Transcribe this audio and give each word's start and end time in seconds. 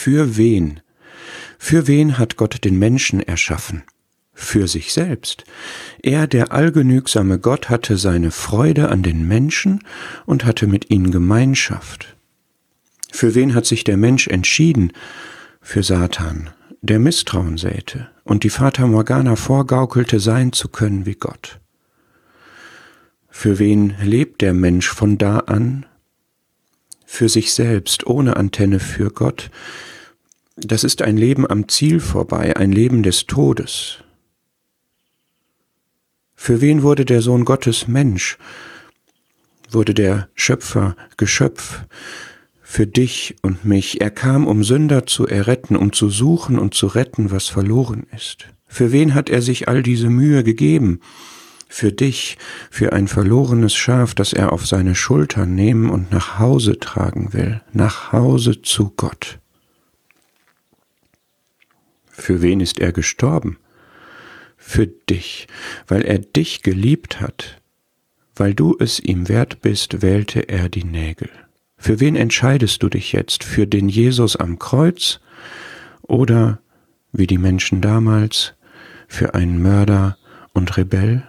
Für 0.00 0.36
wen? 0.36 0.78
Für 1.58 1.88
wen 1.88 2.18
hat 2.18 2.36
Gott 2.36 2.64
den 2.64 2.78
Menschen 2.78 3.18
erschaffen? 3.18 3.82
Für 4.32 4.68
sich 4.68 4.92
selbst. 4.92 5.42
Er, 6.04 6.28
der 6.28 6.52
allgenügsame 6.52 7.40
Gott, 7.40 7.68
hatte 7.68 7.96
seine 7.96 8.30
Freude 8.30 8.90
an 8.90 9.02
den 9.02 9.26
Menschen 9.26 9.80
und 10.24 10.44
hatte 10.44 10.68
mit 10.68 10.88
ihnen 10.92 11.10
Gemeinschaft. 11.10 12.16
Für 13.10 13.34
wen 13.34 13.56
hat 13.56 13.66
sich 13.66 13.82
der 13.82 13.96
Mensch 13.96 14.28
entschieden? 14.28 14.92
Für 15.60 15.82
Satan, 15.82 16.50
der 16.80 17.00
Misstrauen 17.00 17.58
säte 17.58 18.08
und 18.22 18.44
die 18.44 18.50
Fata 18.50 18.86
Morgana 18.86 19.34
vorgaukelte, 19.34 20.20
sein 20.20 20.52
zu 20.52 20.68
können 20.68 21.06
wie 21.06 21.16
Gott. 21.16 21.58
Für 23.30 23.58
wen 23.58 23.96
lebt 24.00 24.42
der 24.42 24.54
Mensch 24.54 24.88
von 24.88 25.18
da 25.18 25.40
an? 25.40 25.86
Für 27.10 27.30
sich 27.30 27.52
selbst, 27.54 28.06
ohne 28.06 28.36
Antenne 28.36 28.78
für 28.78 29.10
Gott. 29.10 29.50
Das 30.56 30.84
ist 30.84 31.00
ein 31.00 31.16
Leben 31.16 31.50
am 31.50 31.66
Ziel 31.66 32.00
vorbei, 32.00 32.54
ein 32.54 32.70
Leben 32.70 33.02
des 33.02 33.26
Todes. 33.26 34.04
Für 36.36 36.60
wen 36.60 36.82
wurde 36.82 37.06
der 37.06 37.22
Sohn 37.22 37.44
Gottes 37.46 37.88
Mensch? 37.88 38.36
Wurde 39.70 39.94
der 39.94 40.28
Schöpfer 40.34 40.96
Geschöpf? 41.16 41.80
Für 42.62 42.86
dich 42.86 43.36
und 43.42 43.64
mich. 43.64 44.02
Er 44.02 44.10
kam, 44.10 44.46
um 44.46 44.62
Sünder 44.62 45.06
zu 45.06 45.26
erretten, 45.26 45.76
um 45.76 45.92
zu 45.92 46.10
suchen 46.10 46.58
und 46.58 46.74
zu 46.74 46.86
retten, 46.86 47.30
was 47.30 47.48
verloren 47.48 48.06
ist. 48.14 48.48
Für 48.66 48.92
wen 48.92 49.14
hat 49.14 49.30
er 49.30 49.40
sich 49.40 49.66
all 49.66 49.82
diese 49.82 50.10
Mühe 50.10 50.44
gegeben? 50.44 51.00
Für 51.68 51.92
dich, 51.92 52.38
für 52.70 52.92
ein 52.92 53.06
verlorenes 53.06 53.76
Schaf, 53.76 54.14
das 54.14 54.32
er 54.32 54.52
auf 54.52 54.66
seine 54.66 54.94
Schultern 54.94 55.54
nehmen 55.54 55.90
und 55.90 56.10
nach 56.10 56.38
Hause 56.38 56.78
tragen 56.78 57.32
will, 57.32 57.60
nach 57.72 58.12
Hause 58.12 58.62
zu 58.62 58.90
Gott. 58.96 59.38
Für 62.10 62.42
wen 62.42 62.60
ist 62.60 62.80
er 62.80 62.92
gestorben? 62.92 63.58
Für 64.56 64.86
dich, 64.86 65.46
weil 65.86 66.02
er 66.02 66.18
dich 66.18 66.62
geliebt 66.62 67.20
hat, 67.20 67.60
weil 68.34 68.54
du 68.54 68.76
es 68.78 68.98
ihm 68.98 69.28
wert 69.28 69.60
bist, 69.62 70.02
wählte 70.02 70.48
er 70.48 70.68
die 70.68 70.84
Nägel. 70.84 71.30
Für 71.76 72.00
wen 72.00 72.16
entscheidest 72.16 72.82
du 72.82 72.88
dich 72.88 73.12
jetzt? 73.12 73.44
Für 73.44 73.66
den 73.66 73.88
Jesus 73.88 74.34
am 74.34 74.58
Kreuz 74.58 75.20
oder, 76.02 76.60
wie 77.12 77.28
die 77.28 77.38
Menschen 77.38 77.80
damals, 77.80 78.54
für 79.06 79.34
einen 79.34 79.62
Mörder 79.62 80.18
und 80.52 80.76
Rebell? 80.76 81.22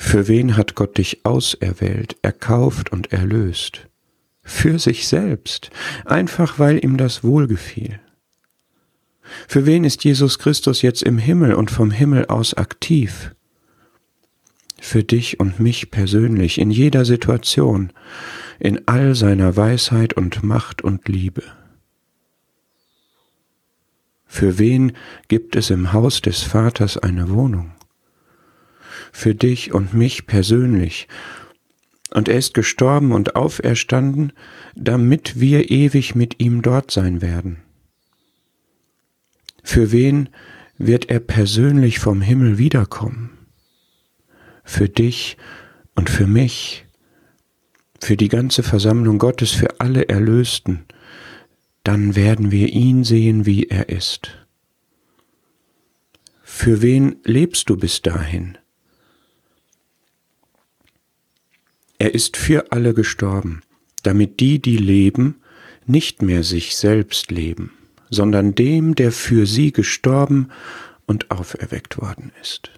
Für 0.00 0.28
wen 0.28 0.56
hat 0.56 0.76
Gott 0.76 0.96
dich 0.96 1.26
auserwählt, 1.26 2.16
erkauft 2.22 2.92
und 2.92 3.12
erlöst? 3.12 3.88
Für 4.42 4.78
sich 4.78 5.08
selbst, 5.08 5.70
einfach 6.04 6.58
weil 6.60 6.82
ihm 6.82 6.96
das 6.96 7.24
wohlgefiel. 7.24 8.00
Für 9.48 9.66
wen 9.66 9.82
ist 9.82 10.04
Jesus 10.04 10.38
Christus 10.38 10.82
jetzt 10.82 11.02
im 11.02 11.18
Himmel 11.18 11.52
und 11.52 11.72
vom 11.72 11.90
Himmel 11.90 12.26
aus 12.26 12.54
aktiv? 12.54 13.34
Für 14.80 15.02
dich 15.02 15.40
und 15.40 15.58
mich 15.58 15.90
persönlich, 15.90 16.58
in 16.58 16.70
jeder 16.70 17.04
Situation, 17.04 17.92
in 18.60 18.86
all 18.86 19.16
seiner 19.16 19.56
Weisheit 19.56 20.14
und 20.14 20.44
Macht 20.44 20.80
und 20.80 21.08
Liebe. 21.08 21.42
Für 24.26 24.58
wen 24.58 24.92
gibt 25.26 25.56
es 25.56 25.70
im 25.70 25.92
Haus 25.92 26.22
des 26.22 26.44
Vaters 26.44 26.96
eine 26.96 27.30
Wohnung? 27.30 27.72
Für 29.12 29.34
dich 29.34 29.72
und 29.72 29.94
mich 29.94 30.26
persönlich. 30.26 31.08
Und 32.10 32.28
er 32.28 32.38
ist 32.38 32.54
gestorben 32.54 33.12
und 33.12 33.36
auferstanden, 33.36 34.32
damit 34.74 35.40
wir 35.40 35.70
ewig 35.70 36.14
mit 36.14 36.40
ihm 36.40 36.62
dort 36.62 36.90
sein 36.90 37.20
werden. 37.20 37.58
Für 39.62 39.92
wen 39.92 40.30
wird 40.78 41.10
er 41.10 41.20
persönlich 41.20 41.98
vom 41.98 42.22
Himmel 42.22 42.56
wiederkommen? 42.56 43.30
Für 44.64 44.88
dich 44.88 45.36
und 45.94 46.08
für 46.08 46.26
mich, 46.26 46.86
für 48.00 48.16
die 48.16 48.28
ganze 48.28 48.62
Versammlung 48.62 49.18
Gottes, 49.18 49.50
für 49.50 49.80
alle 49.80 50.08
Erlösten, 50.08 50.84
dann 51.84 52.16
werden 52.16 52.50
wir 52.50 52.68
ihn 52.68 53.04
sehen, 53.04 53.44
wie 53.44 53.64
er 53.64 53.88
ist. 53.88 54.30
Für 56.42 56.82
wen 56.82 57.16
lebst 57.24 57.68
du 57.70 57.76
bis 57.76 58.02
dahin? 58.02 58.58
Er 61.98 62.14
ist 62.14 62.36
für 62.36 62.70
alle 62.70 62.94
gestorben, 62.94 63.62
damit 64.02 64.40
die, 64.40 64.60
die 64.60 64.76
leben, 64.76 65.40
nicht 65.86 66.22
mehr 66.22 66.44
sich 66.44 66.76
selbst 66.76 67.30
leben, 67.30 67.72
sondern 68.10 68.54
dem, 68.54 68.94
der 68.94 69.10
für 69.10 69.46
sie 69.46 69.72
gestorben 69.72 70.50
und 71.06 71.30
auferweckt 71.30 71.98
worden 71.98 72.30
ist. 72.40 72.70